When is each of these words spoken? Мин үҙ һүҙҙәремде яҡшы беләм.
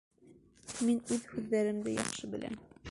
Мин 0.87 0.97
үҙ 1.17 1.29
һүҙҙәремде 1.35 1.97
яҡшы 2.01 2.33
беләм. 2.35 2.63